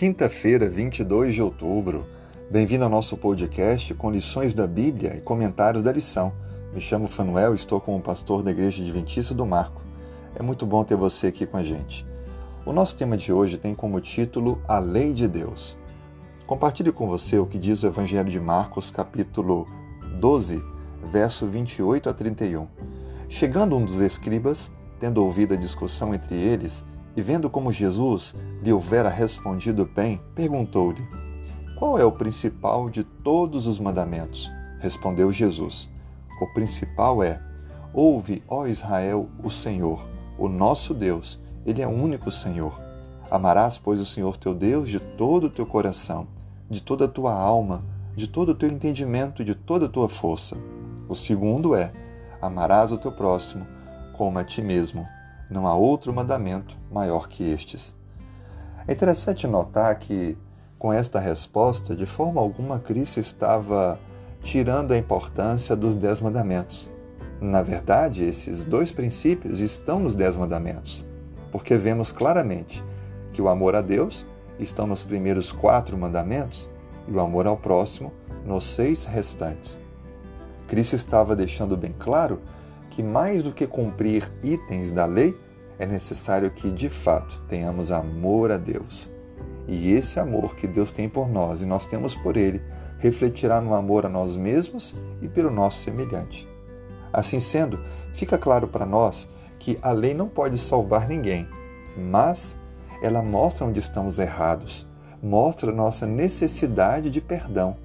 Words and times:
quinta-feira, 0.00 0.66
22 0.66 1.34
de 1.34 1.42
outubro. 1.42 2.06
Bem-vindo 2.50 2.84
ao 2.84 2.88
nosso 2.88 3.18
podcast 3.18 3.92
com 3.92 4.10
lições 4.10 4.54
da 4.54 4.66
Bíblia 4.66 5.14
e 5.14 5.20
comentários 5.20 5.82
da 5.82 5.92
lição. 5.92 6.32
Me 6.72 6.80
chamo 6.80 7.06
Fanuel 7.06 7.52
e 7.52 7.56
estou 7.56 7.78
como 7.82 8.00
pastor 8.00 8.42
da 8.42 8.50
Igreja 8.50 8.80
Adventista 8.80 9.34
do 9.34 9.44
Marco. 9.44 9.82
É 10.34 10.42
muito 10.42 10.64
bom 10.64 10.82
ter 10.84 10.96
você 10.96 11.26
aqui 11.26 11.44
com 11.44 11.58
a 11.58 11.62
gente. 11.62 12.06
O 12.64 12.72
nosso 12.72 12.96
tema 12.96 13.14
de 13.14 13.30
hoje 13.30 13.58
tem 13.58 13.74
como 13.74 14.00
título 14.00 14.62
A 14.66 14.78
Lei 14.78 15.12
de 15.12 15.28
Deus. 15.28 15.76
Compartilhe 16.46 16.92
com 16.92 17.06
você 17.06 17.38
o 17.38 17.44
que 17.44 17.58
diz 17.58 17.82
o 17.82 17.86
Evangelho 17.86 18.30
de 18.30 18.40
Marcos, 18.40 18.90
capítulo 18.90 19.68
12, 20.18 20.64
verso 21.12 21.44
28 21.44 22.08
a 22.08 22.14
31. 22.14 22.66
Chegando 23.28 23.76
um 23.76 23.84
dos 23.84 24.00
escribas, 24.00 24.72
tendo 24.98 25.22
ouvido 25.22 25.52
a 25.52 25.58
discussão 25.58 26.14
entre 26.14 26.36
eles, 26.36 26.82
e 27.16 27.22
vendo 27.22 27.50
como 27.50 27.72
Jesus 27.72 28.34
lhe 28.62 28.72
houvera 28.72 29.08
respondido 29.08 29.84
bem, 29.84 30.20
perguntou-lhe: 30.34 31.02
Qual 31.78 31.98
é 31.98 32.04
o 32.04 32.12
principal 32.12 32.88
de 32.88 33.02
todos 33.02 33.66
os 33.66 33.78
mandamentos? 33.78 34.50
Respondeu 34.78 35.32
Jesus: 35.32 35.88
O 36.40 36.46
principal 36.54 37.22
é: 37.22 37.40
Ouve, 37.92 38.42
ó 38.48 38.66
Israel, 38.66 39.28
o 39.42 39.50
Senhor, 39.50 40.00
o 40.38 40.48
nosso 40.48 40.94
Deus, 40.94 41.40
ele 41.66 41.82
é 41.82 41.86
o 41.86 41.90
único 41.90 42.30
Senhor. 42.30 42.78
Amarás, 43.30 43.78
pois, 43.78 44.00
o 44.00 44.06
Senhor 44.06 44.36
teu 44.36 44.54
Deus 44.54 44.88
de 44.88 44.98
todo 45.16 45.46
o 45.46 45.50
teu 45.50 45.66
coração, 45.66 46.26
de 46.68 46.80
toda 46.80 47.04
a 47.04 47.08
tua 47.08 47.32
alma, 47.32 47.84
de 48.16 48.26
todo 48.26 48.50
o 48.50 48.54
teu 48.54 48.68
entendimento 48.68 49.42
e 49.42 49.44
de 49.44 49.54
toda 49.54 49.86
a 49.86 49.88
tua 49.88 50.08
força. 50.08 50.56
O 51.08 51.14
segundo 51.14 51.74
é: 51.74 51.92
Amarás 52.40 52.92
o 52.92 52.98
teu 52.98 53.12
próximo 53.12 53.66
como 54.16 54.38
a 54.38 54.44
ti 54.44 54.62
mesmo. 54.62 55.06
Não 55.50 55.66
há 55.66 55.74
outro 55.74 56.14
mandamento 56.14 56.76
maior 56.90 57.28
que 57.28 57.42
estes. 57.50 57.96
É 58.86 58.92
interessante 58.92 59.46
notar 59.46 59.98
que, 59.98 60.38
com 60.78 60.92
esta 60.92 61.18
resposta, 61.18 61.96
de 61.96 62.06
forma 62.06 62.40
alguma 62.40 62.78
Cristo 62.78 63.18
estava 63.18 63.98
tirando 64.42 64.92
a 64.92 64.98
importância 64.98 65.74
dos 65.74 65.94
Dez 65.94 66.20
Mandamentos. 66.20 66.88
Na 67.40 67.62
verdade, 67.62 68.22
esses 68.22 68.64
dois 68.64 68.92
princípios 68.92 69.60
estão 69.60 69.98
nos 69.98 70.14
Dez 70.14 70.36
Mandamentos, 70.36 71.04
porque 71.50 71.76
vemos 71.76 72.12
claramente 72.12 72.82
que 73.32 73.42
o 73.42 73.48
amor 73.48 73.74
a 73.74 73.82
Deus 73.82 74.24
está 74.58 74.86
nos 74.86 75.02
primeiros 75.02 75.50
quatro 75.50 75.96
mandamentos 75.96 76.68
e 77.08 77.12
o 77.12 77.20
amor 77.20 77.46
ao 77.46 77.56
próximo 77.56 78.12
nos 78.44 78.64
seis 78.64 79.04
restantes. 79.04 79.80
Cristo 80.68 80.94
estava 80.94 81.34
deixando 81.34 81.76
bem 81.76 81.94
claro 81.98 82.40
que 82.90 83.02
mais 83.02 83.42
do 83.42 83.52
que 83.52 83.66
cumprir 83.66 84.30
itens 84.42 84.92
da 84.92 85.06
lei, 85.06 85.38
é 85.78 85.86
necessário 85.86 86.50
que, 86.50 86.70
de 86.70 86.90
fato, 86.90 87.40
tenhamos 87.48 87.90
amor 87.90 88.50
a 88.50 88.58
Deus. 88.58 89.10
E 89.66 89.92
esse 89.92 90.20
amor 90.20 90.54
que 90.56 90.66
Deus 90.66 90.92
tem 90.92 91.08
por 91.08 91.28
nós 91.28 91.62
e 91.62 91.66
nós 91.66 91.86
temos 91.86 92.14
por 92.14 92.36
Ele 92.36 92.60
refletirá 93.00 93.60
no 93.60 93.74
amor 93.74 94.06
a 94.06 94.08
nós 94.08 94.36
mesmos 94.36 94.94
e 95.22 95.28
pelo 95.28 95.50
nosso 95.50 95.78
semelhante. 95.78 96.46
Assim 97.12 97.40
sendo, 97.40 97.80
fica 98.12 98.38
claro 98.38 98.68
para 98.68 98.86
nós 98.86 99.28
que 99.58 99.78
a 99.82 99.90
lei 99.90 100.14
não 100.14 100.28
pode 100.28 100.58
salvar 100.58 101.08
ninguém, 101.08 101.48
mas 101.96 102.56
ela 103.02 103.22
mostra 103.22 103.64
onde 103.64 103.80
estamos 103.80 104.18
errados, 104.18 104.86
mostra 105.22 105.72
nossa 105.72 106.06
necessidade 106.06 107.10
de 107.10 107.20
perdão 107.20 107.76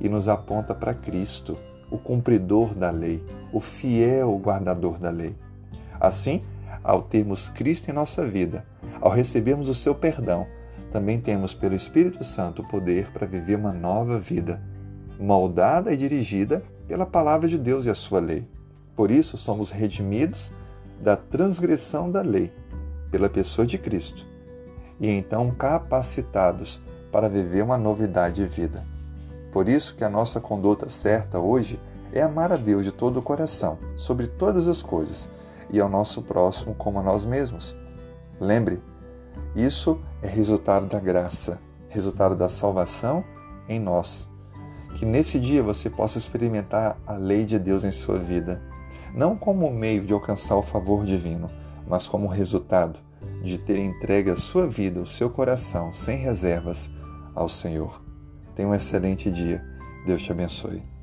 e 0.00 0.08
nos 0.08 0.28
aponta 0.28 0.74
para 0.74 0.94
Cristo, 0.94 1.56
o 1.90 1.98
cumpridor 1.98 2.74
da 2.74 2.90
lei, 2.90 3.22
o 3.52 3.60
fiel 3.60 4.36
guardador 4.38 4.98
da 4.98 5.10
lei. 5.10 5.36
Assim, 5.98 6.42
ao 6.82 7.02
termos 7.02 7.48
Cristo 7.48 7.90
em 7.90 7.94
nossa 7.94 8.26
vida, 8.26 8.64
ao 9.00 9.10
recebermos 9.10 9.68
o 9.68 9.74
seu 9.74 9.94
perdão, 9.94 10.46
também 10.90 11.20
temos 11.20 11.54
pelo 11.54 11.74
Espírito 11.74 12.24
Santo 12.24 12.62
o 12.62 12.68
poder 12.68 13.10
para 13.12 13.26
viver 13.26 13.56
uma 13.56 13.72
nova 13.72 14.18
vida, 14.18 14.60
moldada 15.18 15.92
e 15.92 15.96
dirigida 15.96 16.62
pela 16.88 17.06
palavra 17.06 17.48
de 17.48 17.58
Deus 17.58 17.86
e 17.86 17.90
a 17.90 17.94
sua 17.94 18.20
lei. 18.20 18.46
Por 18.96 19.10
isso, 19.10 19.36
somos 19.36 19.70
redimidos 19.70 20.52
da 21.00 21.16
transgressão 21.16 22.10
da 22.10 22.22
lei 22.22 22.52
pela 23.10 23.28
pessoa 23.28 23.66
de 23.66 23.78
Cristo 23.78 24.26
e 25.00 25.08
então 25.08 25.50
capacitados 25.50 26.80
para 27.10 27.28
viver 27.28 27.62
uma 27.62 27.78
novidade 27.78 28.36
de 28.36 28.46
vida. 28.46 28.84
Por 29.50 29.68
isso 29.68 29.96
que 29.96 30.04
a 30.04 30.10
nossa 30.10 30.40
conduta 30.40 30.88
certa 30.88 31.40
hoje 31.40 31.80
é 32.12 32.22
amar 32.22 32.52
a 32.52 32.56
Deus 32.56 32.84
de 32.84 32.92
todo 32.92 33.18
o 33.18 33.22
coração, 33.22 33.78
sobre 33.96 34.26
todas 34.26 34.68
as 34.68 34.82
coisas, 34.82 35.30
e 35.70 35.80
ao 35.80 35.88
nosso 35.88 36.22
próximo 36.22 36.74
como 36.74 36.98
a 36.98 37.02
nós 37.02 37.24
mesmos. 37.24 37.76
Lembre, 38.40 38.80
isso 39.54 40.00
é 40.22 40.28
resultado 40.28 40.86
da 40.86 40.98
graça, 40.98 41.58
resultado 41.88 42.34
da 42.34 42.48
salvação 42.48 43.24
em 43.68 43.78
nós. 43.78 44.28
Que 44.94 45.06
nesse 45.06 45.38
dia 45.38 45.62
você 45.62 45.88
possa 45.88 46.18
experimentar 46.18 46.98
a 47.06 47.14
lei 47.14 47.44
de 47.44 47.58
Deus 47.58 47.84
em 47.84 47.92
sua 47.92 48.18
vida, 48.18 48.60
não 49.14 49.36
como 49.36 49.70
meio 49.70 50.04
de 50.04 50.12
alcançar 50.12 50.56
o 50.56 50.62
favor 50.62 51.04
divino, 51.04 51.48
mas 51.86 52.08
como 52.08 52.26
resultado 52.26 52.98
de 53.42 53.58
ter 53.58 53.78
entregue 53.78 54.30
a 54.30 54.36
sua 54.36 54.66
vida, 54.66 55.00
o 55.00 55.06
seu 55.06 55.30
coração, 55.30 55.92
sem 55.92 56.18
reservas, 56.18 56.90
ao 57.34 57.48
Senhor. 57.48 58.02
Tenha 58.54 58.68
um 58.68 58.74
excelente 58.74 59.30
dia. 59.30 59.64
Deus 60.06 60.22
te 60.22 60.32
abençoe. 60.32 60.99